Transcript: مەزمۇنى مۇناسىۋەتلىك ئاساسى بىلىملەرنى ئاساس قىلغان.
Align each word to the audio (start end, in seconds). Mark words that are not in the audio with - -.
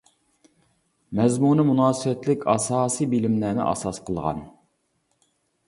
مەزمۇنى 1.19 1.65
مۇناسىۋەتلىك 1.67 2.47
ئاساسى 2.55 3.09
بىلىملەرنى 3.13 3.65
ئاساس 3.69 4.03
قىلغان. 4.11 4.43